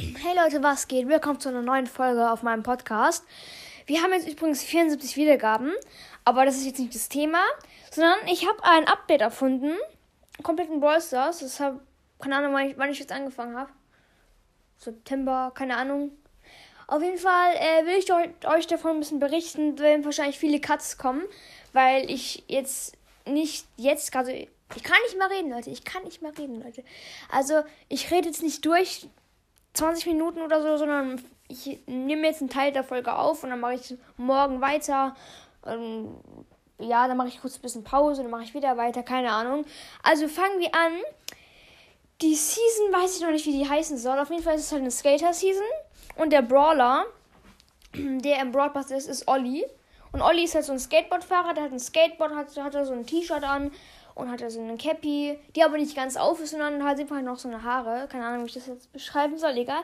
[0.00, 1.08] Hey Leute, was geht?
[1.08, 3.24] Willkommen zu einer neuen Folge auf meinem Podcast.
[3.86, 5.72] Wir haben jetzt übrigens 74 Wiedergaben,
[6.24, 7.40] aber das ist jetzt nicht das Thema,
[7.90, 9.72] sondern ich habe ein Update erfunden,
[10.44, 11.40] komplett in Brawl Stars.
[11.40, 11.80] Das habe
[12.20, 13.72] keine Ahnung, wann ich, wann ich jetzt angefangen habe.
[14.76, 16.12] September, keine Ahnung.
[16.86, 20.96] Auf jeden Fall äh, will ich euch davon ein bisschen berichten, wenn wahrscheinlich viele Cuts
[20.96, 21.24] kommen,
[21.72, 22.96] weil ich jetzt
[23.26, 24.46] nicht jetzt gerade.
[24.76, 25.70] Ich kann nicht mehr reden, Leute.
[25.70, 26.84] Ich kann nicht mehr reden, Leute.
[27.32, 29.08] Also, ich rede jetzt nicht durch
[29.78, 33.60] 20 Minuten oder so, sondern ich nehme jetzt einen Teil der Folge auf und dann
[33.60, 35.14] mache ich morgen weiter.
[35.66, 36.16] Ähm,
[36.78, 39.64] ja, dann mache ich kurz ein bisschen Pause, dann mache ich wieder weiter, keine Ahnung.
[40.02, 40.92] Also fangen wir an.
[42.20, 44.18] Die Season weiß ich noch nicht, wie die heißen soll.
[44.18, 45.62] Auf jeden Fall ist es halt eine Skater-Season.
[46.16, 47.06] Und der Brawler,
[47.94, 49.64] der im Broadcast ist, ist Olli.
[50.12, 53.06] Und Olli ist halt so ein Skateboardfahrer, der hat ein Skateboard, hat, hat so ein
[53.06, 53.70] T-Shirt an
[54.18, 57.22] und hat er so eine Cappy, die aber nicht ganz auf ist, sondern halt einfach
[57.22, 58.08] noch so eine Haare.
[58.10, 59.82] Keine Ahnung, wie ich das jetzt beschreiben soll, egal.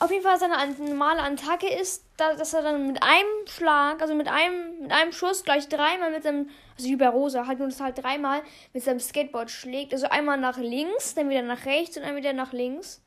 [0.00, 4.28] Auf jeden Fall seine normale Attacke ist, dass er dann mit einem Schlag, also mit
[4.28, 7.80] einem, mit einem Schuss gleich dreimal mit seinem, also wie bei Rosa, halt nur das
[7.80, 9.92] halt dreimal mit seinem Skateboard schlägt.
[9.92, 13.02] Also einmal nach links, dann wieder nach rechts und dann wieder nach links.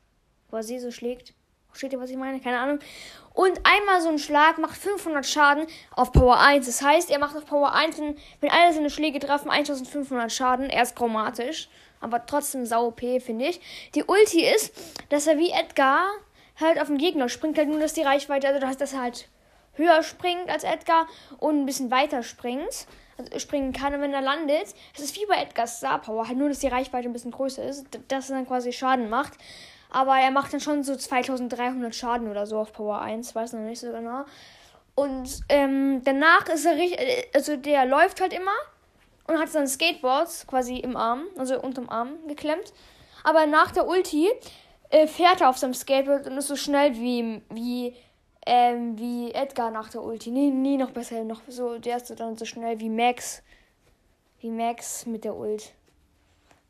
[0.60, 1.32] Sie so schlägt.
[1.72, 2.38] Versteht ihr, was ich meine?
[2.38, 2.78] Keine Ahnung.
[3.34, 6.66] Und einmal so ein Schlag macht 500 Schaden auf Power 1.
[6.66, 7.98] Das heißt, er macht auf Power 1,
[8.40, 10.68] wenn, alle seine Schläge treffen, 1500 Schaden.
[10.68, 11.68] Er ist chromatisch.
[12.00, 13.60] Aber trotzdem sau OP, finde ich.
[13.94, 14.74] Die Ulti ist,
[15.08, 16.02] dass er wie Edgar
[16.60, 17.56] halt auf den Gegner springt.
[17.56, 19.28] Halt nur, dass die Reichweite, also dass er halt
[19.74, 21.06] höher springt als Edgar
[21.38, 22.86] und ein bisschen weiter springt.
[23.16, 26.38] Also springen kann, und wenn er landet, das ist wie bei Edgars Star Power, halt
[26.38, 29.34] nur, dass die Reichweite ein bisschen größer ist, dass er dann quasi Schaden macht.
[29.92, 33.60] Aber er macht dann schon so 2300 Schaden oder so auf Power 1, weiß noch
[33.60, 34.24] nicht so genau.
[34.94, 38.52] Und ähm, danach ist er richtig, äh, also der läuft halt immer
[39.28, 42.72] und hat sein Skateboard quasi im Arm, also unterm Arm geklemmt.
[43.22, 44.30] Aber nach der Ulti
[44.88, 47.94] äh, fährt er auf seinem Skateboard und ist so schnell wie, wie,
[48.46, 50.30] ähm, wie Edgar nach der Ulti.
[50.30, 53.42] Nee, nie noch besser, noch so, der ist dann so schnell wie Max.
[54.40, 55.74] Wie Max mit der Ult.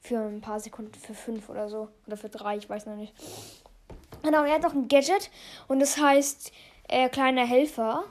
[0.02, 1.88] Für ein paar Sekunden, für fünf oder so.
[2.06, 3.14] Oder für drei, ich weiß noch nicht.
[4.22, 5.30] Genau, er hat noch ein Gadget
[5.68, 6.52] und das heißt
[6.88, 8.04] äh, kleiner Helfer.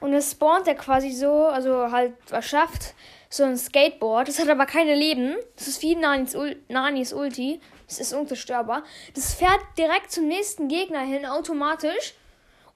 [0.00, 2.94] Und es spawnt er quasi so, also halt erschafft
[3.28, 4.28] so ein Skateboard.
[4.28, 5.36] Das hat aber keine Leben.
[5.56, 7.60] Das ist wie Nanis, Ul Nanis Ulti.
[7.86, 8.82] Das ist unzerstörbar.
[9.14, 12.14] Das fährt direkt zum nächsten Gegner hin, automatisch.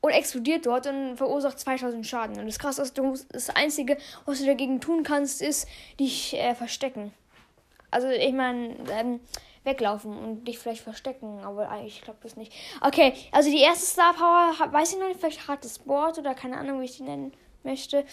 [0.00, 2.38] Und explodiert dort und verursacht 2000 Schaden.
[2.38, 3.00] Und das krasse ist,
[3.30, 3.96] das Einzige,
[4.26, 5.66] was du dagegen tun kannst, ist
[5.98, 7.14] dich äh, verstecken.
[7.94, 9.20] Also ich meine, ähm,
[9.64, 12.52] weglaufen und dich vielleicht verstecken, aber eigentlich klappt das nicht.
[12.82, 16.58] Okay, also die erste Star Power, weiß ich noch nicht, vielleicht hartes Board oder keine
[16.58, 18.04] Ahnung, wie ich die nennen möchte.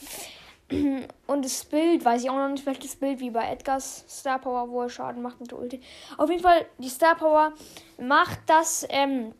[1.27, 4.39] Und das Bild, weiß ich auch noch nicht, vielleicht das Bild wie bei Edgars Star
[4.39, 5.81] Power, wo er Schaden macht mit der Ulti.
[6.17, 7.53] Auf jeden Fall, die Star Power
[7.97, 9.33] macht das, ähm,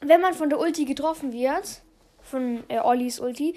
[0.00, 1.82] wenn man von der Ulti getroffen wird,
[2.22, 3.56] von äh, Ollis Ulti,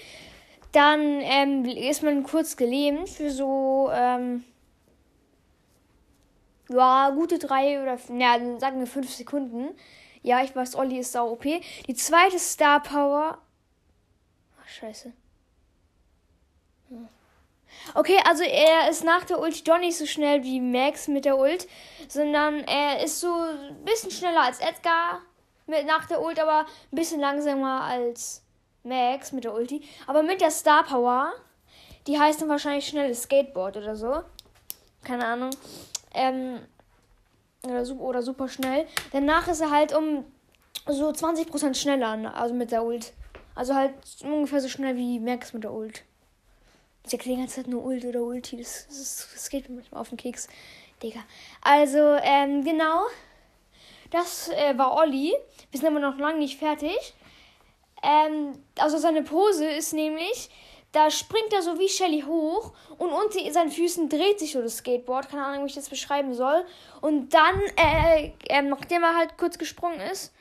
[0.71, 4.43] dann ähm, ist man kurz gelähmt für so, ähm,
[6.73, 9.69] ja, gute drei oder, na, sagen wir fünf Sekunden.
[10.23, 11.43] Ja, ich weiß, Olli ist sau OP.
[11.43, 13.39] Die zweite Star Power.
[14.61, 15.11] Ach, scheiße.
[16.89, 17.09] Hm.
[17.95, 21.37] Okay, also er ist nach der Ult doch nicht so schnell wie Max mit der
[21.37, 21.67] Ult,
[22.07, 25.21] sondern er ist so ein bisschen schneller als Edgar
[25.65, 28.43] mit nach der Ult, aber ein bisschen langsamer als
[28.83, 29.81] Max mit der Ulti.
[30.07, 31.33] Aber mit der Star Power,
[32.07, 34.21] die heißt dann wahrscheinlich schnelles Skateboard oder so.
[35.03, 35.51] Keine Ahnung.
[36.13, 36.59] Ähm,
[37.63, 38.87] oder, super, oder super schnell.
[39.11, 40.25] Danach ist er halt um
[40.87, 43.13] so 20% schneller, also mit der Ult.
[43.53, 46.03] Also halt ungefähr so schnell wie Max mit der Ult.
[47.03, 48.57] Ich sag die ganze Zeit nur Ult oder Ulti.
[48.57, 50.47] Das, das, das geht mir manchmal auf den Keks.
[51.01, 51.21] Digga.
[51.61, 53.05] Also, ähm, genau.
[54.11, 55.33] Das äh, war Olli.
[55.71, 57.13] Wir sind aber noch lange nicht fertig.
[58.03, 60.49] Ähm, also seine Pose ist nämlich,
[60.91, 64.77] da springt er so wie Shelly hoch und unter seinen Füßen dreht sich so das
[64.77, 65.29] Skateboard.
[65.29, 66.65] Keine Ahnung, wie ich das beschreiben soll.
[66.99, 70.33] Und dann, äh, äh, nachdem er halt kurz gesprungen ist,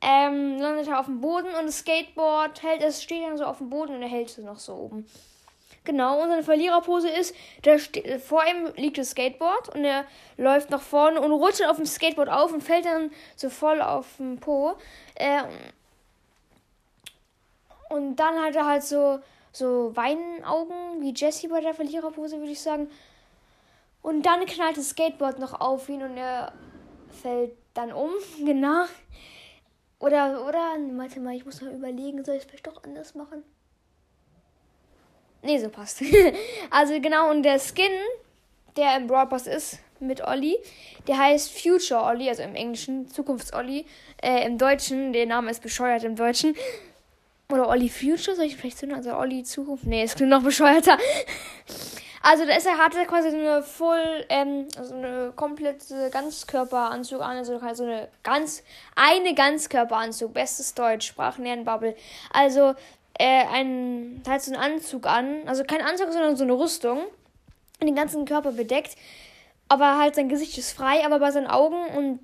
[0.00, 3.58] ähm, landet er auf dem Boden und das Skateboard hält, es steht dann so auf
[3.58, 5.06] dem Boden und er hält es noch so oben.
[5.84, 7.34] Genau, und seine Verliererpose ist,
[7.64, 7.78] der
[8.20, 10.04] vor ihm liegt das Skateboard und er
[10.36, 14.06] läuft nach vorne und rutscht auf dem Skateboard auf und fällt dann so voll auf
[14.18, 14.74] den Po.
[15.14, 15.42] Äh,
[17.90, 19.18] und dann hat er halt so
[19.52, 22.90] so Weinaugen wie Jesse bei der Verliererpose, würde ich sagen.
[24.02, 26.52] Und dann knallt das Skateboard noch auf ihn und er
[27.22, 28.10] fällt dann um,
[28.44, 28.84] genau.
[29.98, 33.44] Oder, oder, warte mal, ich muss mal überlegen, soll ich es vielleicht doch anders machen?
[35.42, 36.02] Nee, so passt.
[36.70, 37.92] also genau, und der Skin,
[38.76, 40.58] der im Brawl ist, mit Olli.
[41.06, 43.86] Der heißt Future Olli, also im Englischen Zukunfts-Olli.
[44.20, 46.54] Äh, Im Deutschen, der Name ist bescheuert im Deutschen.
[47.52, 49.84] Oder Olli Future, soll ich vielleicht so Also Olli Zukunft?
[49.84, 50.98] Nee, es klingt noch bescheuerter.
[52.24, 57.20] Also da ist er, hat er quasi so eine voll, ähm, also eine komplette Ganzkörperanzug
[57.20, 58.62] an, also so eine ganz,
[58.94, 61.96] eine Ganzkörperanzug, bestes Deutsch, Sprachenlernbubble.
[62.32, 62.74] Also,
[63.18, 67.00] äh, ein, halt so einen Anzug an, also kein Anzug, sondern so eine Rüstung,
[67.80, 68.94] den ganzen Körper bedeckt,
[69.68, 72.20] aber halt sein Gesicht ist frei, aber bei seinen Augen und,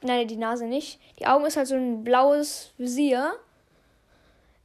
[0.00, 3.34] nein, die Nase nicht, die Augen ist halt so ein blaues Visier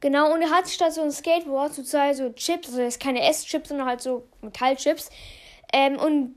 [0.00, 3.68] Genau, und er hat statt so ein Skateboard sozusagen so Chips, also ist keine Esschips,
[3.68, 5.10] sondern halt so Metallchips.
[5.72, 6.34] Ähm, und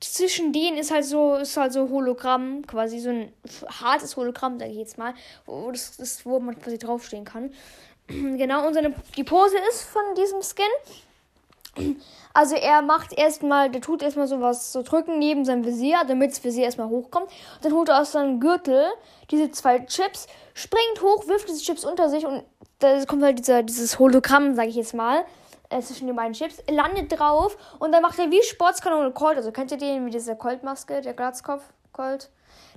[0.00, 3.32] zwischen denen ist halt so, ist halt so Hologramm, quasi so ein
[3.68, 5.14] hartes Hologramm, sag ich jetzt mal,
[5.46, 7.52] wo, das, das, wo man quasi draufstehen kann.
[8.08, 11.94] genau, und seine, die Pose ist von diesem Skin.
[12.34, 16.32] Also er macht erstmal, der tut erstmal so was, so drücken neben seinem Visier, damit
[16.32, 17.30] das Visier erstmal hochkommt.
[17.62, 18.84] Dann holt er aus seinem Gürtel
[19.30, 22.42] diese zwei Chips, springt hoch, wirft diese Chips unter sich und
[22.82, 25.24] da kommt halt dieser, dieses Hologramm, sage ich jetzt mal,
[25.70, 29.36] äh, zwischen den beiden Chips, landet drauf und dann macht er wie Sportskanone Colt.
[29.36, 31.62] Also kennt ihr den mit dieser Colt-Maske, der Glatzkopf
[31.92, 32.30] Colt?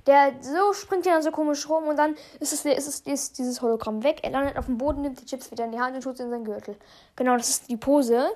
[0.07, 3.37] Der so springt ja dann so komisch rum und dann ist es, ist es ist
[3.39, 4.19] dieses Hologramm weg.
[4.21, 6.23] Er landet auf dem Boden, nimmt die Chips wieder in die Hand und tut sie
[6.23, 6.75] in seinen Gürtel.
[7.15, 8.29] Genau, das ist die Pose.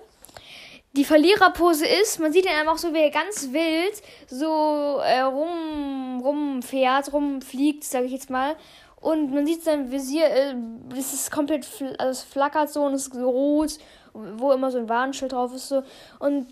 [0.94, 6.20] Die Verliererpose ist, man sieht ihn einfach so, wie er ganz wild so äh, rum,
[6.24, 8.56] rumfährt, rumfliegt, sage ich jetzt mal.
[9.02, 10.56] Und man sieht sein Visier, äh,
[10.98, 13.78] es ist komplett, fl also es flackert so und es ist rot,
[14.14, 15.70] wo immer so ein Warnschild drauf ist.
[15.70, 15.84] So.
[16.20, 16.48] Und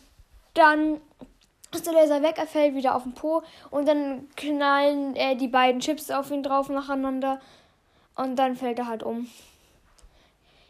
[0.54, 1.02] dann
[1.74, 5.50] ist der Laser weg, er fällt wieder auf den Po und dann knallen äh, die
[5.50, 7.42] beiden Chips auf ihn drauf nacheinander
[8.16, 9.30] und dann fällt er halt um.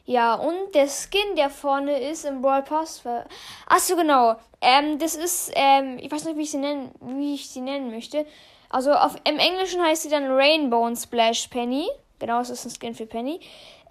[0.05, 3.03] Ja, und der Skin, der vorne ist im Brawl Pass.
[3.67, 4.37] Achso, genau.
[4.61, 7.91] Ähm, das ist, ähm, ich weiß nicht, wie ich sie nennen, wie ich sie nennen
[7.91, 8.25] möchte.
[8.69, 11.87] Also auf, im Englischen heißt sie dann Rainbow Splash Penny.
[12.19, 13.39] Genau, das ist ein Skin für Penny.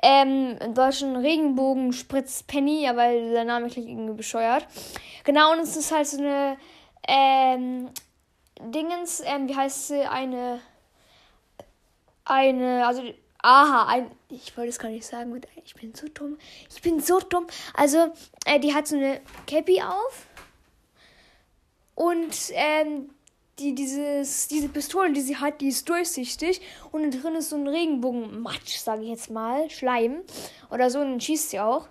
[0.02, 4.66] Ähm, Im Deutschen Regenbogen Spritz Penny, weil der Name klingt irgendwie bescheuert.
[5.24, 6.58] Genau, und es ist halt so eine,
[7.08, 7.88] ähm,
[8.60, 10.60] Dingens, ähm, wie heißt sie, eine,
[12.24, 13.02] eine, also,
[13.42, 16.36] aha, ein, ich wollte es gar nicht sagen, ich bin so dumm,
[16.68, 17.46] ich bin so dumm.
[17.74, 18.12] Also,
[18.44, 20.26] äh, die hat so eine Cappy auf
[21.94, 23.10] und, ähm,
[23.58, 26.60] die, dieses, diese Pistole, die sie hat, die ist durchsichtig
[26.92, 30.20] und drin ist so ein Regenbogenmatsch, sage ich jetzt mal, Schleim
[30.70, 31.88] oder so, und dann schießt sie auch.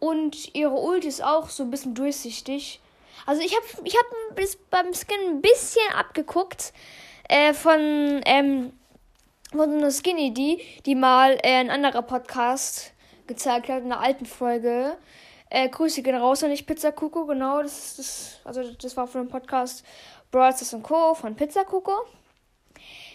[0.00, 2.80] Und ihre Ult ist auch so ein bisschen durchsichtig.
[3.26, 6.72] Also ich habe ich hab bis beim Skin ein bisschen abgeguckt
[7.28, 8.72] äh, von, ähm,
[9.50, 12.92] von einer Skinny, die, die mal äh, ein anderer Podcast
[13.26, 14.96] gezeigt hat, in einer alten Folge.
[15.50, 19.22] Äh, Grüße gehen raus an dich, Pizza Kuku, genau, das das, also das war von
[19.22, 19.84] einem Podcast
[20.30, 21.14] und Co.
[21.14, 22.04] von Pizza Coco.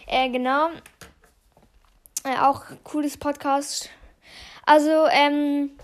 [0.06, 0.70] Äh, genau.
[2.24, 3.88] Äh, auch cooles Podcast.
[4.66, 5.78] Also, ähm,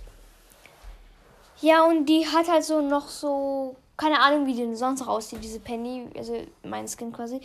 [1.61, 5.44] ja, und die hat halt so noch so, keine Ahnung, wie die sonst noch aussieht,
[5.44, 7.41] diese Penny, also mein Skin quasi,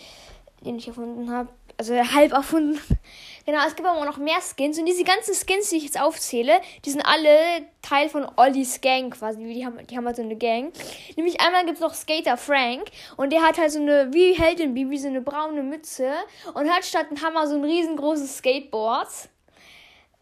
[0.62, 2.80] den ich erfunden habe also halb erfunden.
[3.46, 4.80] genau, es gibt aber noch mehr Skins.
[4.80, 7.38] Und diese ganzen Skins, die ich jetzt aufzähle, die sind alle
[7.82, 9.44] Teil von Ollis Gang quasi.
[9.44, 10.72] Die haben, die haben halt so eine Gang.
[11.16, 12.86] Nämlich einmal gibt es noch Skater Frank.
[13.18, 16.12] Und der hat halt so eine, wie Heldin Bibi, so eine braune Mütze.
[16.54, 19.10] Und hat statt ein Hammer so ein riesengroßes Skateboard.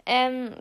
[0.06, 0.52] Ähm,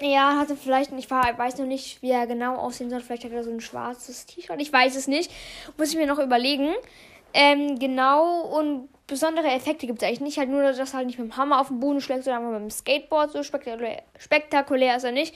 [0.00, 3.00] ja, hatte vielleicht, ich weiß noch nicht, wie er genau aussehen soll.
[3.00, 4.60] Vielleicht hat er so ein schwarzes T-Shirt.
[4.60, 5.30] Ich weiß es nicht.
[5.76, 6.74] Muss ich mir noch überlegen.
[7.32, 8.40] Ähm, genau.
[8.40, 10.38] Und besondere Effekte gibt es eigentlich nicht.
[10.38, 12.60] Halt nur, dass er halt nicht mit dem Hammer auf den Boden schlägt, sondern mit
[12.60, 13.32] dem Skateboard.
[13.32, 15.34] So spektakulär, spektakulär ist er nicht.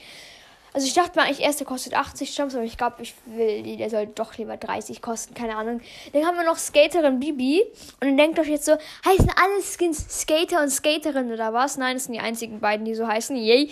[0.73, 3.77] Also ich dachte mal eigentlich erst, der kostet 80 Jumps, aber ich glaube, ich will,
[3.77, 5.81] der soll doch lieber 30 kosten, keine Ahnung.
[6.13, 7.63] Dann haben wir noch Skaterin Bibi.
[7.99, 8.73] Und dann denkt euch jetzt so,
[9.05, 11.77] heißen alle Skins Skater und Skaterin oder was?
[11.77, 13.35] Nein, das sind die einzigen beiden, die so heißen.
[13.35, 13.69] Yay.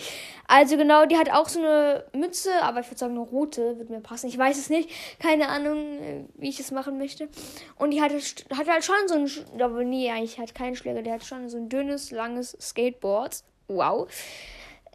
[0.50, 3.90] Also genau, die hat auch so eine Mütze, aber ich würde sagen, eine rote wird
[3.90, 4.28] mir passen.
[4.28, 4.90] Ich weiß es nicht.
[5.20, 7.28] Keine Ahnung, äh, wie ich es machen möchte.
[7.76, 11.14] Und die hat, hat halt schon so ein, aber nee, eigentlich hat keinen Schläger, der
[11.14, 13.42] hat schon so ein dünnes, langes Skateboard.
[13.68, 14.08] Wow.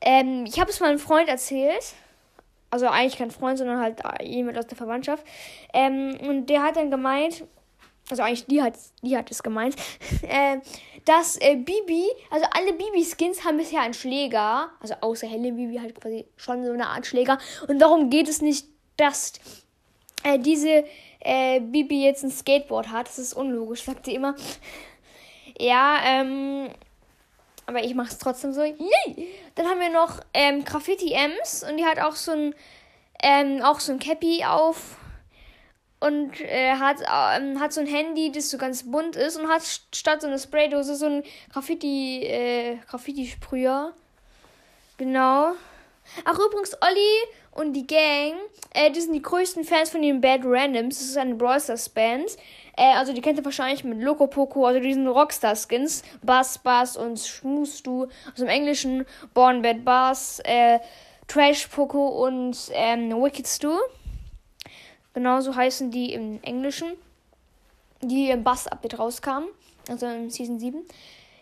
[0.04, 1.94] Ähm, ich habe es meinem Freund erzählt.
[2.70, 5.24] Also eigentlich kein Freund, sondern halt jemand aus der Verwandtschaft.
[5.74, 7.44] Ähm, und der hat dann gemeint,
[8.10, 9.76] also eigentlich die hat, die hat es gemeint,
[10.24, 10.58] äh,
[11.06, 16.00] dass äh, Bibi, also alle Bibi-Skins haben bisher einen Schläger, also außer Helle Bibi halt
[16.00, 17.38] quasi schon so eine Art Schläger.
[17.68, 18.68] Und darum geht es nicht,
[18.98, 19.34] dass
[20.24, 20.84] äh, diese
[21.20, 23.08] äh, Bibi jetzt ein Skateboard hat.
[23.08, 24.36] Das ist unlogisch, sagt sie immer.
[25.60, 26.70] Ja, ähm,
[27.66, 28.64] aber ich mache es trotzdem so.
[28.64, 29.28] Yay!
[29.56, 32.56] Dann haben wir noch ähm, Graffiti Ems und die hat auch so ein
[33.24, 34.98] ähm, auch so ein Cappy auf
[36.04, 39.64] und äh, hat, ähm, hat so ein Handy, das so ganz bunt ist und hat
[39.96, 43.94] statt so einer Spraydose so ein Graffiti, äh, Graffiti-Sprüher.
[44.98, 45.54] Genau.
[46.26, 48.34] Ach, übrigens, Olli und die Gang,
[48.74, 50.98] äh, die sind die größten Fans von den Bad Randoms.
[50.98, 52.36] Das ist eine Brawl Stars Band.
[52.76, 56.04] Äh, also die kennt ihr wahrscheinlich mit Loco Poco, also diesen Rockstar-Skins.
[56.22, 58.08] Bass, Bass und Schmus Du.
[58.32, 60.80] Also im Englischen Born Bad Bass, äh,
[61.28, 63.78] Trash Poco und ähm, Wicked Stu.
[65.14, 66.94] Genauso heißen die im Englischen,
[68.02, 69.50] die im Bass-Update rauskamen.
[69.90, 70.84] Also in Season 7.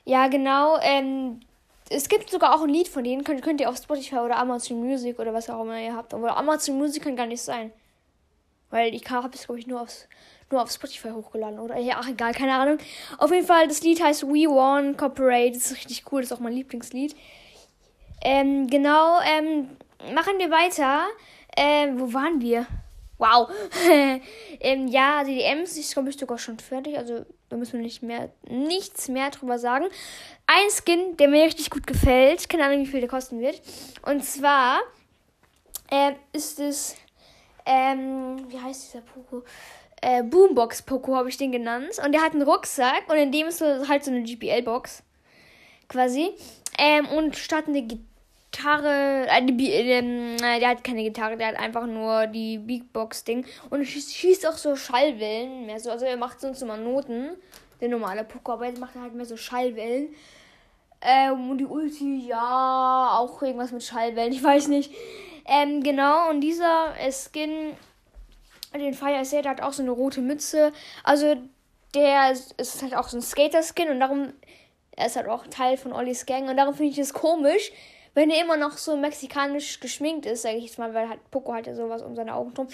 [0.04, 0.78] Ja, genau.
[0.82, 1.42] Ähm,
[1.90, 4.80] es gibt sogar auch ein Lied von denen, könnt, könnt ihr auf Spotify oder Amazon
[4.80, 6.14] Music oder was auch immer ihr habt.
[6.14, 7.72] Aber Amazon Music kann gar nicht sein.
[8.70, 10.08] Weil ich habe es, glaube ich, nur, aufs,
[10.52, 11.60] nur auf Spotify hochgeladen.
[11.60, 12.78] Oder ja, ach, egal, keine Ahnung.
[13.18, 15.52] Auf jeden Fall, das Lied heißt We Won Corporate.
[15.52, 17.16] Das ist richtig cool, das ist auch mein Lieblingslied.
[18.24, 19.70] Ähm, genau, ähm,
[20.14, 21.08] machen wir weiter.
[21.58, 22.66] Ähm, wo waren wir?
[23.18, 23.50] Wow.
[24.60, 26.98] ähm, ja, die DMs ist, glaube ich, sogar schon fertig.
[26.98, 29.86] Also, da müssen wir nicht mehr, nichts mehr drüber sagen.
[30.48, 32.50] Ein Skin, der mir richtig gut gefällt.
[32.50, 33.62] Keine Ahnung, wie viel der kosten wird.
[34.04, 34.80] Und zwar
[35.92, 36.96] äh, ist es,
[37.66, 39.44] ähm, wie heißt dieser Poco?
[40.02, 42.02] Äh, Boombox Poco habe ich den genannt.
[42.04, 45.04] Und der hat einen Rucksack und in dem ist so, halt so eine GPL-Box.
[45.88, 46.32] Quasi.
[46.78, 51.86] Ähm, und statt eine Gitarre äh, die, äh, der hat keine Gitarre, der hat einfach
[51.86, 53.46] nur die Beatbox-Ding.
[53.70, 55.92] Und schießt, schießt auch so Schallwellen mehr so.
[55.92, 57.30] Also er macht sonst immer Noten,
[57.80, 60.10] der normale Poker, aber jetzt macht er halt mehr so Schallwellen.
[61.02, 64.92] Ähm, und die Ulti, ja, auch irgendwas mit Schallwellen, ich weiß nicht.
[65.46, 67.74] Ähm, genau, und dieser Skin,
[68.80, 70.72] den Fire Set hat auch so eine rote Mütze.
[71.04, 71.36] Also
[71.94, 74.34] der ist, ist halt auch so ein Skater-Skin und darum,
[74.92, 77.72] er ist halt auch Teil von Ollis Gang und darum finde ich es komisch,
[78.14, 81.54] wenn er immer noch so mexikanisch geschminkt ist, sage ich jetzt mal, weil halt Poco
[81.54, 82.68] hat ja sowas um seine Augen drum.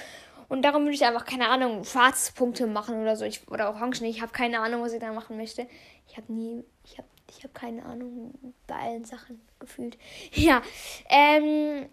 [0.50, 3.26] Und darum würde ich einfach, keine Ahnung, Schwarzpunkte machen oder so.
[3.26, 4.06] Ich, oder Orangen.
[4.06, 5.68] Ich habe keine Ahnung, was ich da machen möchte.
[6.08, 8.34] Ich habe nie, ich habe ich hab keine Ahnung
[8.66, 9.98] bei allen Sachen gefühlt.
[10.34, 10.62] Ja,
[11.10, 11.90] ähm,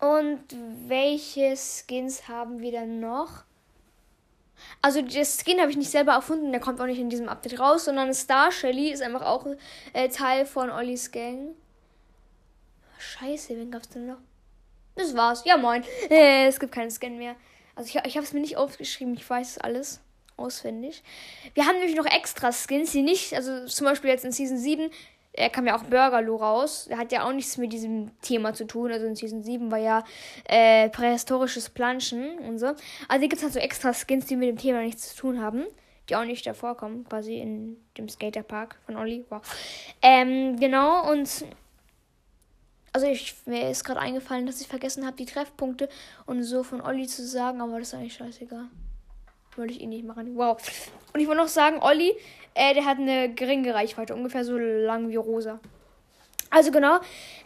[0.00, 0.44] und
[0.86, 3.44] welche Skins haben wir dann noch?
[4.82, 7.58] Also das Skin habe ich nicht selber erfunden, der kommt auch nicht in diesem Update
[7.58, 9.46] raus, sondern Star Shelly ist einfach auch
[9.92, 11.54] äh, Teil von Ollis Gang.
[12.98, 14.18] Scheiße, wen gab's denn noch?
[14.96, 15.42] Das war's.
[15.44, 15.84] Ja, moin.
[16.08, 17.36] Äh, es gibt keinen Scan mehr.
[17.74, 20.00] Also ich, ich habe es mir nicht aufgeschrieben, ich weiß alles
[20.36, 21.02] auswendig.
[21.54, 24.90] Wir haben nämlich noch extra Skins, die nicht, also zum Beispiel jetzt in Season 7,
[25.36, 26.86] er kam ja auch Burgerlo raus.
[26.88, 28.92] Der hat ja auch nichts mit diesem Thema zu tun.
[28.92, 30.04] Also in Season 7 war ja
[30.44, 32.66] äh, prähistorisches Planschen und so.
[32.66, 35.40] Also hier gibt es halt so extra Skins, die mit dem Thema nichts zu tun
[35.40, 35.64] haben.
[36.08, 39.24] Die auch nicht davor kommen, quasi in dem Skaterpark von Olli.
[39.30, 39.40] Wow.
[40.02, 41.46] Ähm, genau, und
[42.92, 45.88] also ich, mir ist gerade eingefallen, dass ich vergessen habe, die Treffpunkte
[46.26, 48.66] und so von Olli zu sagen, aber das ist eigentlich scheißegal.
[49.56, 50.36] Wollte ich eh nicht machen.
[50.36, 50.58] Wow.
[51.12, 52.14] Und ich wollte noch sagen, Olli,
[52.54, 55.60] äh, der hat eine geringe Reichweite, ungefähr so lang wie Rosa.
[56.50, 57.00] Also genau,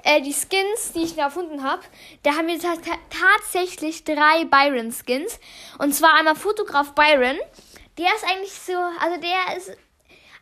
[0.05, 1.83] äh, die Skins, die ich da erfunden habe,
[2.23, 5.41] da haben wir tatsächlich drei Byron-Skins.
[5.79, 7.39] Und zwar einmal Fotograf Byron.
[7.97, 9.77] Der ist eigentlich so, also der ist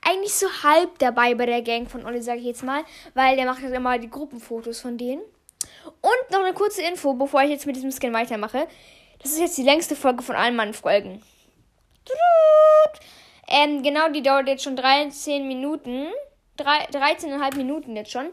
[0.03, 3.47] eigentlich so halb dabei bei der Gang von Olli, sage ich jetzt mal, weil der
[3.47, 5.23] macht halt immer die Gruppenfotos von denen.
[6.01, 8.67] Und noch eine kurze Info, bevor ich jetzt mit diesem Skin weitermache.
[9.23, 11.23] Das ist jetzt die längste Folge von allen meinen Folgen.
[13.49, 16.09] Ähm, genau, die dauert jetzt schon 13 Minuten.
[16.59, 18.29] 13,5 Minuten jetzt schon.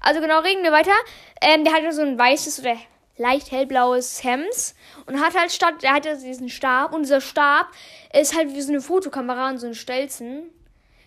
[0.00, 0.92] Also genau, reden wir weiter.
[1.40, 2.76] Ähm, der hat so ein weißes oder
[3.16, 4.74] leicht hellblaues Hemd
[5.06, 7.68] und hat halt statt, der hat diesen Stab und dieser Stab
[8.12, 10.50] ist halt wie so eine Fotokamera und so ein Stelzen.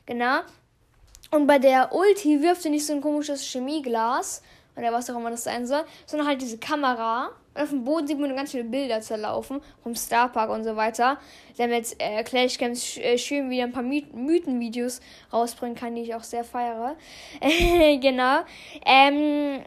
[0.05, 0.39] Genau.
[1.31, 4.41] Und bei der Ulti wirft sie nicht so ein komisches Chemieglas
[4.75, 7.31] oder was auch immer das sein soll, sondern halt diese Kamera.
[7.57, 11.17] Und auf dem Boden sieht man ganz viele Bilder zerlaufen vom Starpark und so weiter.
[11.57, 15.01] Damit äh, Clash Games äh, schön wieder ein paar My Mythenvideos
[15.33, 16.95] rausbringen kann, die ich auch sehr feiere.
[17.99, 18.41] genau.
[18.85, 19.63] Ähm,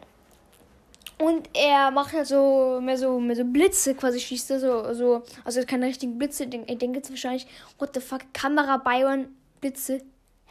[1.17, 5.21] und er macht halt so mehr so mehr so Blitze quasi schießt er so so
[5.43, 6.45] also keine richtigen Blitze.
[6.45, 7.45] Ich denke jetzt wahrscheinlich
[7.77, 9.27] what the fuck Kamera Byron
[9.59, 10.01] Blitze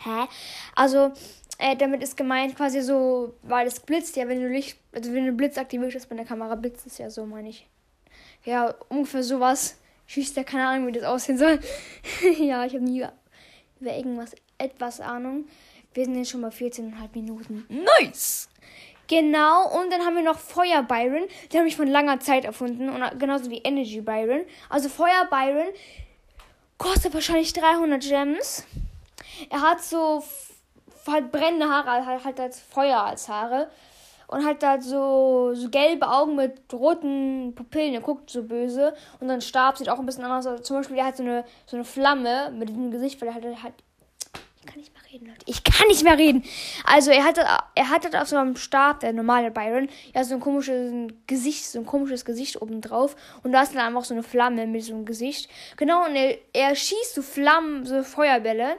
[0.04, 0.28] hä?
[0.75, 1.12] Also,
[1.60, 5.26] äh, damit ist gemeint quasi so, weil es blitzt ja, wenn du Licht, also wenn
[5.26, 7.68] du Blitz aktiviert hast bei der Kamera, blitzt es ja so, meine ich.
[8.44, 9.76] Ja, ungefähr sowas.
[10.06, 11.60] Schießt ja keine Ahnung, wie das aussehen soll.
[12.38, 13.06] ja, ich habe nie
[13.80, 15.44] über irgendwas etwas Ahnung.
[15.92, 17.66] Wir sind jetzt schon bei 14,5 Minuten.
[17.68, 18.48] Nice!
[19.06, 21.26] Genau, und dann haben wir noch Feuer Byron.
[21.52, 22.88] Den habe ich von langer Zeit erfunden.
[22.88, 24.42] Und genauso wie Energy Byron.
[24.68, 25.66] Also Feuer Byron
[26.78, 28.64] kostet wahrscheinlich 300 Gems.
[29.50, 30.22] Er hat so
[31.07, 33.71] halt brennende Haare, halt, halt als Feuer als Haare.
[34.28, 37.95] und hat da so, so gelbe Augen mit roten Pupillen.
[37.95, 38.95] Er guckt so böse.
[39.19, 40.62] Und sein Stab sieht auch ein bisschen anders aus.
[40.62, 43.45] Zum Beispiel, er hat so eine, so eine Flamme mit dem Gesicht, weil er hat,
[43.45, 43.73] hat
[44.61, 45.40] ich kann nicht mehr reden, Leute.
[45.47, 46.45] Ich kann nicht mehr reden.
[46.85, 50.40] Also er hatte, er hatte auf so einem Stab, der normale Byron, ja so ein
[50.40, 50.92] komisches
[51.26, 53.16] Gesicht, so ein komisches Gesicht oben drauf.
[53.42, 55.49] Und da ist dann einfach so eine Flamme mit so einem Gesicht.
[55.76, 58.76] Genau, und er, er schießt so Flammen, so Feuerbälle.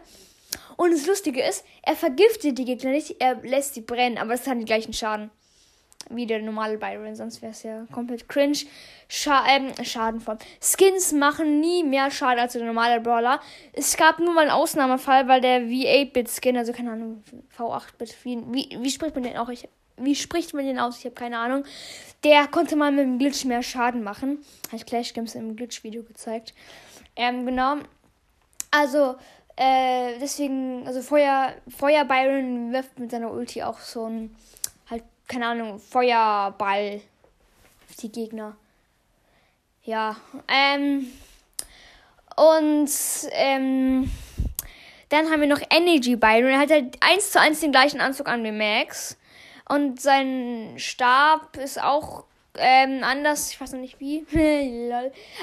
[0.81, 4.47] Und das Lustige ist, er vergiftet die Gegner nicht, er lässt sie brennen, aber es
[4.47, 5.29] hat den gleichen Schaden
[6.09, 8.57] wie der normale Byron, sonst wäre es ja komplett cringe.
[9.07, 10.39] Scha ähm, Schadenform.
[10.59, 13.39] Skins machen nie mehr Schaden als der normale Brawler.
[13.73, 17.23] Es gab nur mal einen Ausnahmefall, weil der V8-Bit-Skin, also keine Ahnung,
[17.55, 19.50] V8-Bit, wie, wie, spricht man den auch?
[19.50, 20.97] Ich, wie spricht man den aus?
[20.97, 21.63] Ich habe keine Ahnung.
[22.23, 24.43] Der konnte mal mit dem Glitch mehr Schaden machen.
[24.71, 26.55] Hat Clash Games im Glitch-Video gezeigt.
[27.15, 27.75] Ähm, genau.
[28.71, 29.17] Also,
[29.62, 34.36] äh, deswegen, also Feuer, Feuer Byron wirft mit seiner Ulti auch so ein
[35.32, 37.01] keine Ahnung, Feuerball
[37.89, 38.58] auf die Gegner.
[39.84, 40.18] Ja,
[40.50, 41.08] ähm,
[42.36, 42.89] und,
[43.32, 44.12] ähm,
[45.08, 46.51] dann haben wir noch Energy Byron.
[46.51, 49.18] Er hat halt eins zu eins den gleichen Anzug an wie Max.
[49.70, 52.25] Und sein Stab ist auch
[52.58, 53.51] ähm, anders.
[53.51, 54.25] Ich weiß noch nicht wie.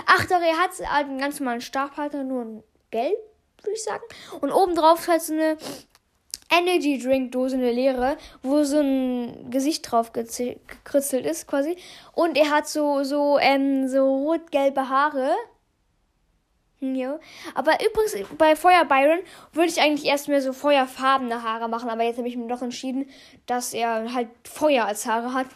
[0.06, 3.16] Ach doch, er hat halt einen ganz normalen Stabhalter, nur gelb,
[3.68, 4.04] würde ich sagen.
[4.40, 5.56] Und oben drauf halt so eine
[6.50, 11.76] Energy Drink Dose, eine leere, wo so ein Gesicht drauf gekritzelt ist, quasi.
[12.14, 15.30] Und er hat so, so, ähm, so rot-gelbe Haare.
[16.80, 17.18] Ja.
[17.54, 19.18] Aber übrigens, bei Feuer Byron
[19.52, 22.62] würde ich eigentlich erst mehr so feuerfarbene Haare machen, aber jetzt habe ich mir doch
[22.62, 23.10] entschieden,
[23.46, 25.48] dass er halt Feuer als Haare hat.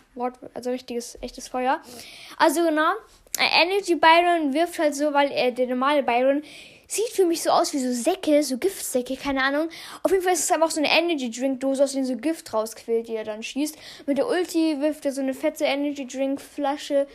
[0.52, 1.81] Also richtiges, echtes Feuer.
[2.38, 2.92] Also genau,
[3.38, 6.42] Energy Byron wirft halt so, weil er der normale Byron
[6.92, 9.70] Sieht für mich so aus wie so Säcke, so Giftsäcke, keine Ahnung.
[10.02, 12.52] Auf jeden Fall ist es einfach so eine Energy Drink Dose, aus der so Gift
[12.52, 13.78] rausquillt, die er dann schießt.
[14.04, 17.06] Mit der Ulti wirft er so eine fette Energy Drink Flasche,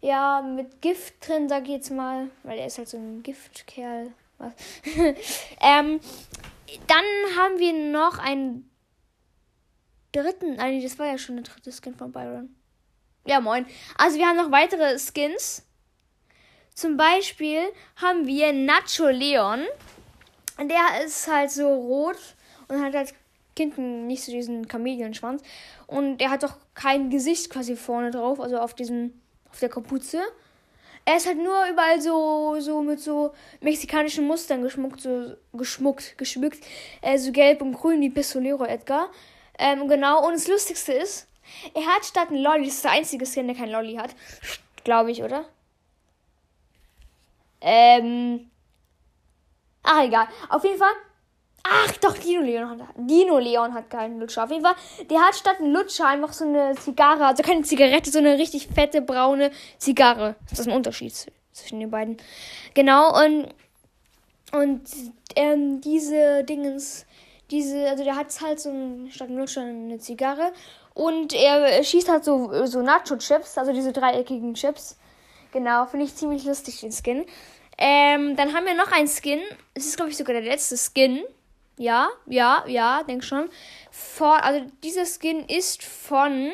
[0.00, 2.30] ja, mit Gift drin, sag ich jetzt mal.
[2.42, 4.14] Weil er ist halt so ein Giftkerl.
[4.38, 4.52] Was?
[5.60, 6.00] ähm,
[6.86, 7.04] dann
[7.36, 8.70] haben wir noch einen
[10.12, 12.56] dritten, nein, das war ja schon der dritte Skin von Byron.
[13.26, 13.66] Ja, moin.
[13.98, 15.67] Also wir haben noch weitere Skins.
[16.78, 19.66] Zum Beispiel haben wir Nacho Leon.
[20.60, 22.36] Der ist halt so rot
[22.68, 23.14] und hat halt
[23.58, 25.42] hinten nicht so diesen Chameleon-Schwanz.
[25.88, 30.22] Und er hat doch kein Gesicht quasi vorne drauf, also auf diesem, auf der Kapuze.
[31.04, 36.64] Er ist halt nur überall so, so mit so mexikanischen Mustern geschmuckt, so geschmuckt, geschmückt.
[37.02, 39.10] Äh, so gelb und grün wie Pistolero Edgar.
[39.58, 40.24] Ähm, genau.
[40.24, 41.26] Und das Lustigste ist,
[41.74, 44.14] er hat statt ein Lolli, das ist der einzige Skin, der kein Lolli hat.
[44.84, 45.44] Glaube ich, oder?
[47.60, 48.50] Ähm.
[49.82, 50.28] Ach, egal.
[50.48, 50.92] Auf jeden Fall.
[51.70, 54.44] Ach, doch, Dino Leon hat, Dino Leon hat keinen Lutscher.
[54.44, 54.74] Auf jeden Fall,
[55.10, 58.68] der hat statt einem Lutscher einfach so eine Zigarre, also keine Zigarette, so eine richtig
[58.68, 60.36] fette braune Zigarre.
[60.48, 61.14] Das ist ein Unterschied
[61.52, 62.16] zwischen den beiden.
[62.72, 63.48] Genau, und,
[64.52, 64.82] und
[65.36, 67.04] ähm, diese Dingens,
[67.50, 70.52] diese, also der hat halt so ein, statt einem Lutscher eine Zigarre.
[70.94, 74.98] Und er schießt halt so, so Nacho-Chips, also diese dreieckigen Chips.
[75.52, 77.24] Genau, finde ich ziemlich lustig, den Skin.
[77.78, 79.40] Ähm, dann haben wir noch einen Skin.
[79.74, 81.22] Es ist, glaube ich, sogar der letzte Skin.
[81.78, 83.48] Ja, ja, ja, denk schon.
[83.90, 86.50] Von, also dieser Skin ist von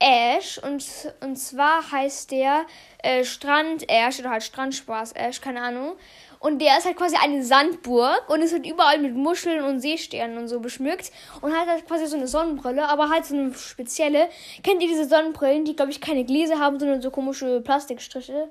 [0.00, 0.84] Ash und,
[1.20, 2.66] und zwar heißt der
[3.02, 5.96] äh, Strand Ash oder halt Strandspaß Ash, keine Ahnung.
[6.40, 10.38] Und der ist halt quasi eine Sandburg und ist halt überall mit Muscheln und Seesternen
[10.38, 11.12] und so beschmückt.
[11.42, 14.30] Und hat halt quasi so eine Sonnenbrille, aber halt so eine spezielle.
[14.62, 18.48] Kennt ihr diese Sonnenbrillen, die, glaube ich, keine Gläser haben, sondern so komische Plastikstriche?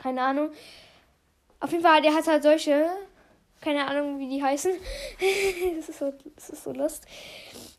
[0.00, 0.50] Keine Ahnung.
[1.58, 2.88] Auf jeden Fall, der hat halt solche.
[3.60, 4.72] Keine Ahnung, wie die heißen.
[5.76, 7.04] das, ist so, das ist so lust.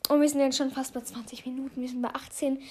[0.10, 1.82] Und wir sind jetzt schon fast bei 20 Minuten.
[1.82, 2.62] Wir sind bei 18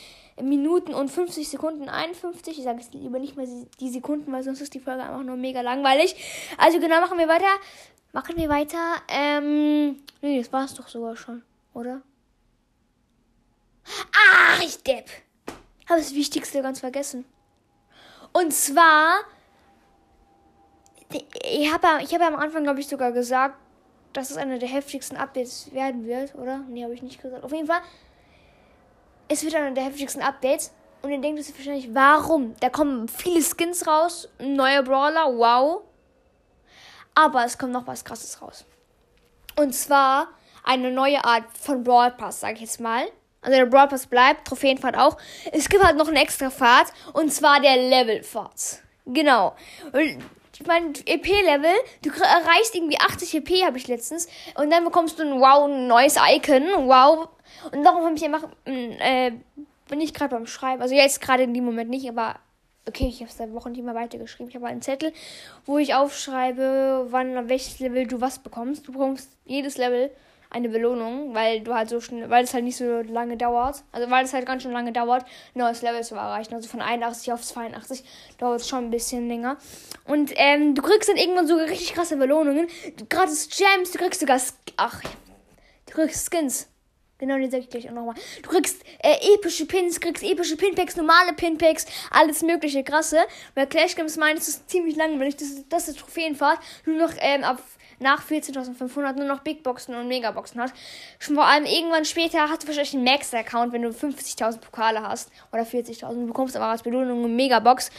[0.42, 2.58] Minuten und 50 Sekunden 51.
[2.58, 3.46] Ich sage jetzt lieber nicht mal
[3.80, 6.14] die Sekunden, weil sonst ist die Folge einfach nur mega langweilig.
[6.58, 7.50] Also genau, machen wir weiter.
[8.12, 8.96] Machen wir weiter.
[9.08, 11.42] Ähm, nee, das war es doch sogar schon,
[11.74, 12.02] oder?
[14.12, 15.08] Ach, ich Depp.
[15.88, 17.24] Habe das Wichtigste ganz vergessen.
[18.32, 19.20] Und zwar,
[21.12, 23.56] ich habe ich hab am Anfang, glaube ich, sogar gesagt,
[24.12, 26.58] dass es einer der heftigsten Updates werden wird, oder?
[26.68, 27.44] Nee, habe ich nicht gesagt.
[27.44, 27.80] Auf jeden Fall,
[29.28, 30.72] es wird einer der heftigsten Updates.
[31.02, 32.54] Und ihr denkt sich wahrscheinlich, warum?
[32.60, 35.82] Da kommen viele Skins raus, neue Brawler, wow.
[37.14, 38.66] Aber es kommt noch was krasses raus.
[39.56, 40.28] Und zwar
[40.62, 43.04] eine neue Art von Brawl Pass, sag ich jetzt mal.
[43.40, 45.16] Also der Brawl Pass bleibt, Trophäenfahrt auch.
[45.52, 48.82] Es gibt halt noch eine extra Fahrt und zwar der Levelfahrt.
[49.06, 49.54] Genau
[49.98, 50.18] ich
[50.66, 54.28] meine, EP-Level, du erreichst irgendwie 80 EP, habe ich letztens.
[54.56, 56.62] Und dann bekommst du ein wow, ein neues Icon.
[56.86, 57.28] Wow.
[57.72, 59.32] Und darum habe ich einfach, äh,
[59.88, 62.36] bin ich gerade beim Schreiben, also jetzt gerade in dem Moment nicht, aber
[62.86, 64.48] okay, ich habe seit Wochen nicht mehr weitergeschrieben.
[64.48, 65.12] Ich habe einen Zettel,
[65.66, 68.86] wo ich aufschreibe, wann auf welches Level du was bekommst.
[68.86, 70.10] Du bekommst jedes Level
[70.50, 73.84] eine Belohnung, weil du halt so schnell, weil es halt nicht so lange dauert.
[73.92, 76.54] Also weil es halt ganz schön lange dauert, neues Level zu erreichen.
[76.54, 78.04] Also von 81 auf 82
[78.38, 79.56] dauert es schon ein bisschen länger.
[80.04, 82.66] Und ähm, du kriegst dann irgendwann so richtig krasse Belohnungen.
[83.08, 84.40] Gratis Gems, du kriegst sogar
[84.76, 85.00] ach,
[85.86, 86.66] du kriegst Skins.
[87.18, 88.14] Genau, den sag ich gleich auch nochmal.
[88.42, 93.18] Du kriegst äh, epische Pins, kriegst epische Pinpacks, normale Pinpacks, alles mögliche krasse.
[93.54, 95.36] Bei Clash Games ich, das ist ziemlich langweilig.
[95.36, 96.58] Das, das ist Trophäenfahrt.
[96.86, 97.62] Nur noch ähm, ab
[98.00, 100.72] nach 14.500 nur noch Big Boxen und Megaboxen hat.
[101.18, 105.30] Schon vor allem irgendwann später hast du wahrscheinlich einen Max-Account, wenn du 50.000 Pokale hast
[105.52, 106.14] oder 40.000.
[106.14, 107.90] Du bekommst aber als Belohnung eine Megabox.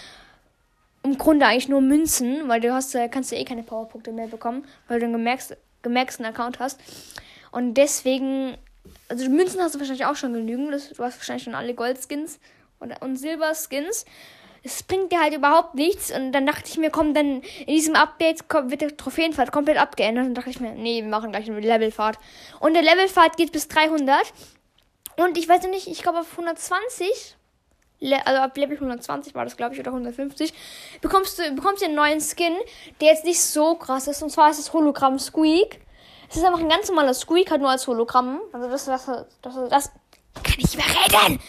[1.04, 4.66] Im Grunde eigentlich nur Münzen, weil du hast, kannst du eh keine Powerpunkte mehr bekommen,
[4.88, 5.38] weil du einen
[5.82, 6.80] gemaxten Account hast.
[7.52, 8.58] Und deswegen,
[9.08, 10.72] also Münzen hast du wahrscheinlich auch schon genügend.
[10.72, 12.40] du hast wahrscheinlich schon alle Goldskins
[12.80, 14.06] und, und Silberskins
[14.64, 16.12] es bringt dir halt überhaupt nichts.
[16.12, 20.28] Und dann dachte ich mir, komm, dann in diesem Update wird der Trophäenfahrt komplett abgeändert.
[20.28, 22.18] Und dachte ich mir, nee, wir machen gleich eine Levelfahrt.
[22.60, 24.18] Und der Levelfahrt geht bis 300.
[25.18, 27.36] Und ich weiß nicht, ich glaube auf 120,
[28.26, 30.54] also ab Level 120 war das, glaube ich, oder 150,
[31.02, 32.56] bekommst du bekommst du einen neuen Skin,
[33.02, 34.24] der jetzt nicht so krass ist.
[34.24, 35.82] Und zwar ist das Hologramm Squeak.
[36.30, 38.40] Es ist einfach ein ganz normaler Squeak, halt nur als Hologramm.
[38.54, 39.92] Also das, das, das, das, das
[40.44, 41.40] kann ich mehr reden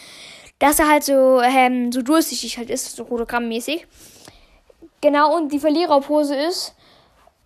[0.62, 3.84] dass er halt so, ähm, so durchsichtig halt ist, so hologrammmäßig.
[5.00, 6.76] Genau, und die Verliererpose ist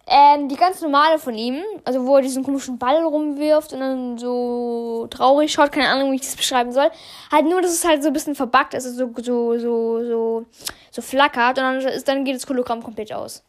[0.07, 4.19] ähm, die ganz normale von ihm, also wo er diesen komischen Ball rumwirft und dann
[4.19, 6.91] so traurig schaut, keine Ahnung, wie ich das beschreiben soll.
[7.33, 10.45] Halt nur, dass es halt so ein bisschen verbuggt ist, also so, so, so, so,
[10.91, 13.43] so flackert und dann, ist, dann geht das Hologramm komplett aus.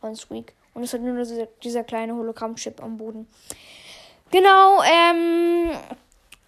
[0.00, 0.54] Von Squeak.
[0.72, 3.28] Und es hat nur dieser, dieser kleine Hologramm-Chip am Boden.
[4.30, 5.72] Genau, ähm,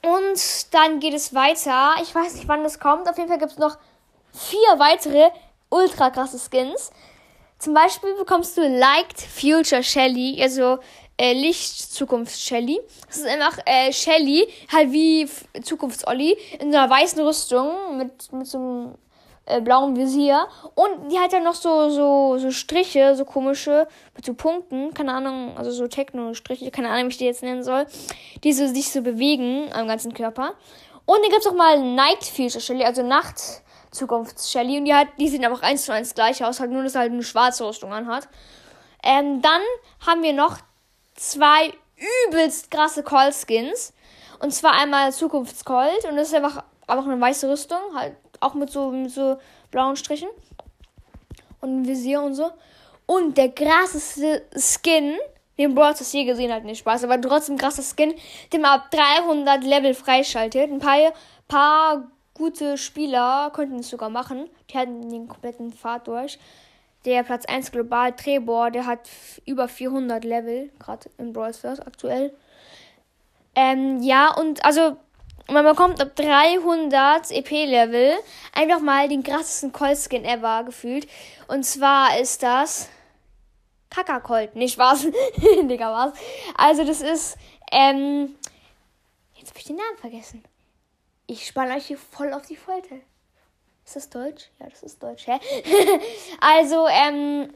[0.03, 1.95] und dann geht es weiter.
[2.03, 3.09] Ich weiß nicht, wann das kommt.
[3.09, 3.79] Auf jeden Fall gibt es noch
[4.33, 5.31] vier weitere
[5.71, 6.91] ultra krasse Skins.
[7.59, 10.81] Zum Beispiel bekommst du Liked Future Shelly, also
[11.17, 12.81] äh, Licht-Zukunfts-Shelly.
[13.07, 15.29] Das ist einfach äh, Shelly, halt wie
[15.63, 18.95] Zukunfts-Olli, in einer weißen Rüstung mit, mit so einem
[19.47, 20.47] äh, blauem Visier.
[20.75, 25.13] Und die hat ja noch so, so, so Striche, so komische, mit so Punkten, keine
[25.13, 27.87] Ahnung, also so Techno-Striche, keine Ahnung, wie ich die jetzt nennen soll,
[28.45, 30.55] die so, sich so bewegen am ganzen Körper.
[31.05, 33.37] Und dann gibt es auch mal Night Future Shelly, also Nacht
[33.91, 34.79] Zukunfts Shelly.
[34.79, 37.03] Und die hat, die sehen einfach eins zu eins gleich aus, halt nur, dass er
[37.03, 38.29] halt eine schwarze Rüstung anhat.
[39.03, 39.61] Ähm, dann
[40.07, 40.59] haben wir noch
[41.15, 41.73] zwei
[42.29, 43.93] übelst krasse Call Skins.
[44.39, 48.71] Und zwar einmal Zukunftscold und das ist einfach, einfach eine weiße Rüstung, halt auch mit
[48.71, 49.39] so, mit so
[49.71, 50.29] blauen Strichen.
[51.61, 52.51] Und Visier und so.
[53.07, 55.17] Und der krasseste Skin,
[55.59, 58.15] den Brawl das je gesehen hat, nicht Spaß, aber trotzdem krasser Skin,
[58.53, 60.71] den ab 300 Level freischaltet.
[60.71, 61.13] Ein paar,
[61.49, 64.49] paar gute Spieler könnten es sogar machen.
[64.71, 66.39] Die hatten den kompletten Pfad durch.
[67.05, 69.09] Der Platz 1 global Trebor, der hat
[69.45, 72.33] über 400 Level, gerade im Brawl Stars aktuell.
[73.55, 74.97] Ähm, ja, und also
[75.49, 78.17] man bekommt ab 300 EP-Level
[78.53, 81.09] einfach mal den krassesten Colt-Skin ever gefühlt.
[81.49, 82.89] Und zwar ist das
[83.91, 84.57] Kakakolt.
[84.57, 85.07] Nicht Spaß.
[85.63, 86.19] Digga, was?
[86.57, 87.37] Also, das ist,
[87.71, 88.37] ähm,
[89.35, 90.43] jetzt habe ich den Namen vergessen.
[91.27, 92.97] Ich spanne euch hier voll auf die Folter.
[93.85, 94.51] Ist das Deutsch?
[94.61, 95.39] Ja, das ist Deutsch, hä?
[96.41, 97.53] also, ähm,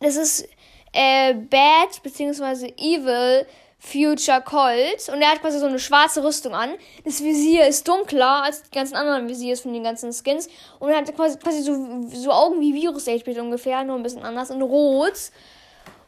[0.00, 0.48] das ist,
[0.92, 3.46] äh, Bad, beziehungsweise Evil
[3.84, 6.70] Future Colt und er hat quasi so eine schwarze Rüstung an.
[7.04, 10.98] Das Visier ist dunkler als die ganzen anderen Visiers von den ganzen Skins und er
[10.98, 14.62] hat quasi, quasi so, so Augen wie Virus 8 ungefähr, nur ein bisschen anders in
[14.62, 15.14] rot.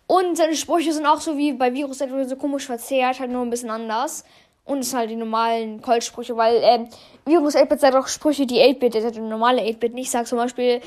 [0.06, 3.42] Und seine Sprüche sind auch so wie bei Virus 8 so komisch verzerrt, halt nur
[3.42, 4.24] ein bisschen anders.
[4.64, 6.88] Und es sind halt die normalen Colt-Sprüche, weil ähm,
[7.26, 10.28] Virus 8-Bit sagt auch Sprüche, die 8-Bit, der normale 8-Bit nicht sagt.
[10.28, 10.80] Zum Beispiel,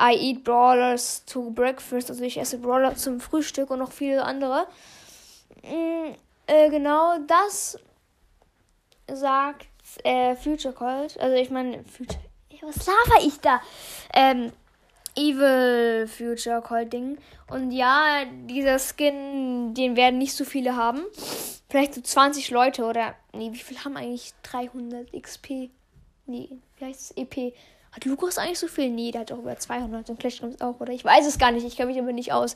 [0.00, 4.66] I eat Brawlers to breakfast, also ich esse Brawler zum Frühstück und noch viele andere.
[6.46, 7.78] Äh, genau das
[9.12, 9.68] sagt
[10.04, 11.18] äh, Future Cold.
[11.20, 12.20] Also ich meine, Future.
[12.62, 13.60] Was laber ich da?
[14.14, 14.50] Ähm,
[15.14, 17.18] Evil Future Cold Ding.
[17.48, 21.04] Und ja, dieser Skin, den werden nicht so viele haben.
[21.68, 23.14] Vielleicht so 20 Leute oder.
[23.32, 25.70] Nee, wie viel haben eigentlich 300 XP?
[26.26, 26.48] Nee,
[26.80, 27.12] es?
[27.16, 27.54] EP.
[27.96, 28.90] Hat Lukas eigentlich so viel?
[28.90, 30.92] Nee, der hat auch über 200 und Clash Games auch, oder?
[30.92, 32.54] Ich weiß es gar nicht, ich kenne mich aber nicht aus.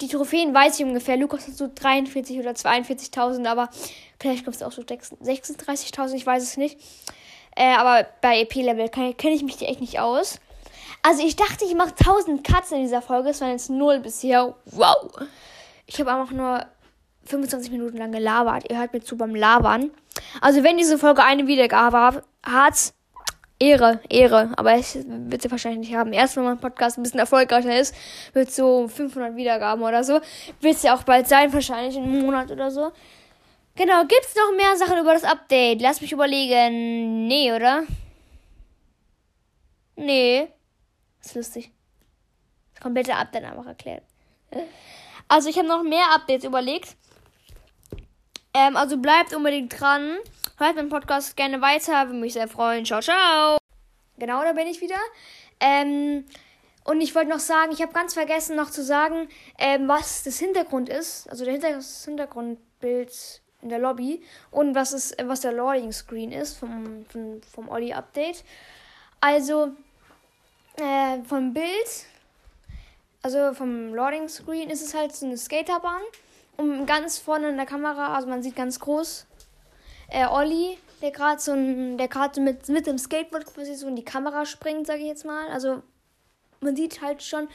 [0.00, 1.16] Die Trophäen weiß ich ungefähr.
[1.16, 3.68] Lukas hat so 43 oder 42.000, aber
[4.20, 6.78] Clash Games auch so 36.000, ich weiß es nicht.
[7.56, 10.38] Äh, aber bei EP-Level kenne ich mich echt nicht aus.
[11.02, 13.30] Also ich dachte, ich mache 1000 Cuts in dieser Folge.
[13.30, 14.54] Es waren jetzt null bisher.
[14.66, 15.10] Wow.
[15.86, 16.64] Ich habe einfach nur
[17.24, 18.70] 25 Minuten lang gelabert.
[18.70, 19.90] Ihr hört mir zu beim Labern.
[20.40, 22.92] Also wenn diese Folge eine Wiedergabe hat,
[23.60, 24.52] Ehre, Ehre.
[24.56, 26.12] Aber ich wird sie wahrscheinlich nicht haben.
[26.12, 27.94] Erst wenn mein Podcast ein bisschen erfolgreicher ist,
[28.32, 30.14] wird so 500 Wiedergaben oder so.
[30.60, 32.90] Wird es ja auch bald sein, wahrscheinlich in einem Monat oder so.
[33.76, 35.80] Genau, gibt's noch mehr Sachen über das Update?
[35.80, 37.28] Lass mich überlegen.
[37.28, 37.84] Nee, oder?
[39.96, 40.48] Nee.
[41.22, 41.70] Ist lustig.
[42.74, 44.02] Das komplette Update einfach erklärt.
[45.28, 46.96] Also ich habe noch mehr Updates überlegt.
[48.54, 50.16] Ähm, also bleibt unbedingt dran.
[50.58, 52.06] Hört meinen Podcast gerne weiter.
[52.06, 52.84] Würde mich sehr freuen.
[52.84, 53.58] Ciao, ciao.
[54.18, 54.98] Genau, da bin ich wieder.
[55.60, 56.24] Ähm,
[56.84, 60.38] und ich wollte noch sagen, ich habe ganz vergessen noch zu sagen, ähm, was das
[60.38, 61.28] Hintergrund ist.
[61.30, 64.22] Also der Hinter das Hintergrundbild in der Lobby.
[64.50, 68.44] Und was, ist, was der Loading Screen ist vom, vom, vom Olli Update.
[69.20, 69.72] Also
[70.76, 72.06] äh, vom Bild,
[73.22, 76.02] also vom Loading Screen ist es halt so eine Skaterbahn.
[76.60, 79.26] Und ganz vorne in der Kamera, also man sieht ganz groß,
[80.10, 83.96] äh, Olli, der gerade so ein, der gerade mit, mit dem Skateboard quasi so in
[83.96, 85.48] die Kamera springt, sage ich jetzt mal.
[85.48, 85.82] Also
[86.60, 87.48] man sieht halt schon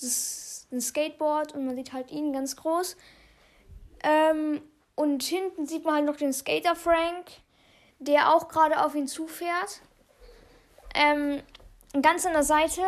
[0.00, 2.96] das ein Skateboard und man sieht halt ihn ganz groß.
[4.02, 4.62] Ähm,
[4.94, 7.26] und hinten sieht man halt noch den Skater Frank,
[7.98, 9.82] der auch gerade auf ihn zufährt.
[10.94, 11.42] Ähm,
[12.00, 12.80] ganz an der Seite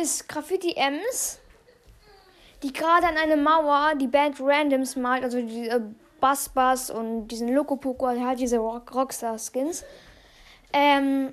[0.00, 1.39] ist Graffiti Ems,
[2.62, 5.80] die gerade an eine Mauer die Band Randoms malt, also die äh,
[6.20, 9.84] Bass Bass und diesen Loco Poco, also halt diese Rock Rockstar Skins.
[10.72, 11.32] Ähm,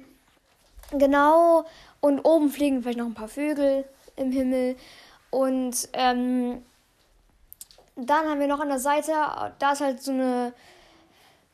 [0.91, 1.65] genau,
[1.99, 3.85] und oben fliegen vielleicht noch ein paar Vögel
[4.15, 4.75] im Himmel.
[5.29, 6.63] Und ähm,
[7.95, 9.11] dann haben wir noch an der Seite,
[9.59, 10.53] da ist halt so eine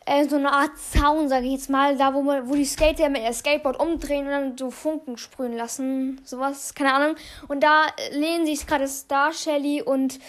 [0.06, 3.10] äh, so eine Art Zaun, sage ich jetzt mal, da wo man, wo die Skater
[3.10, 7.16] mit ihr Skateboard umdrehen und dann so Funken sprühen lassen, sowas, keine Ahnung.
[7.48, 10.20] Und da lehnen sich gerade Star Shelly und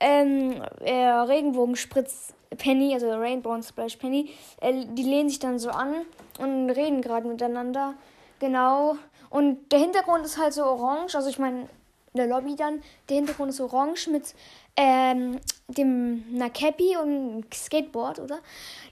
[0.00, 5.94] ähm, äh, Regenbogenspritz Penny, also Rainbow Splash Penny, äh, die lehnen sich dann so an
[6.38, 7.94] und reden gerade miteinander.
[8.40, 8.96] Genau.
[9.28, 11.68] Und der Hintergrund ist halt so orange, also ich meine,
[12.12, 14.34] in der Lobby dann, der Hintergrund ist orange mit
[14.76, 18.40] ähm, dem einer Cappy und Skateboard, oder?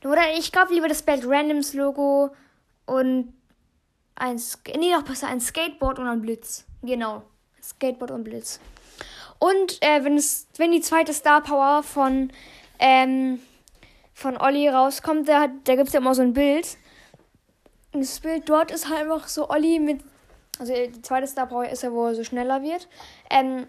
[0.05, 2.31] Oder ich glaube lieber das Belt Randoms Logo
[2.87, 3.33] und
[4.15, 4.41] ein,
[4.77, 6.65] nee, noch besser, ein Skateboard und ein Blitz.
[6.83, 7.23] Genau.
[7.63, 8.61] Skateboard und Blitz.
[9.39, 12.33] Und äh, wenn es, wenn die zweite Star Power von,
[12.79, 13.41] ähm,
[14.13, 16.77] von Olli rauskommt, da, da gibt es ja immer so ein Bild.
[17.93, 20.01] Und das Bild dort ist halt einfach so Olli mit.
[20.59, 22.89] Also die zweite Star Power ist ja, wo er so schneller wird.
[23.31, 23.67] Ähm,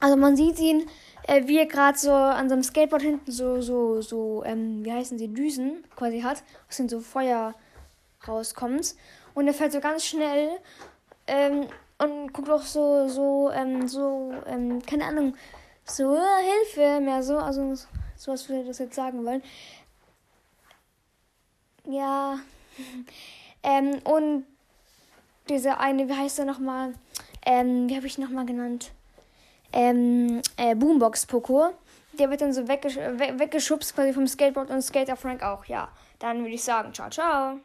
[0.00, 0.88] also man sieht ihn
[1.26, 5.18] äh, wie er gerade so an seinem Skateboard hinten so, so, so, ähm, wie heißen
[5.18, 7.54] sie, Düsen quasi hat, aus denen so Feuer
[8.26, 8.94] rauskommt.
[9.34, 10.50] Und er fährt so ganz schnell
[11.26, 11.66] ähm,
[11.98, 15.34] und guckt auch so, so, ähm, so, ähm, keine Ahnung,
[15.84, 16.20] so, äh,
[16.64, 17.74] Hilfe, mehr so, also
[18.16, 19.42] so, was wir das jetzt sagen wollen.
[21.84, 22.38] Ja,
[23.62, 24.46] ähm, und
[25.48, 26.94] diese eine, wie heißt er nochmal?
[27.44, 28.92] Ähm, wie habe ich nochmal genannt?
[29.72, 31.70] Ähm, äh, Boombox-Poco.
[32.18, 35.64] Der wird dann so weggesch weggeschubst quasi vom Skateboard und Skater Frank auch.
[35.64, 37.62] Ja, dann würde ich sagen, ciao, ciao.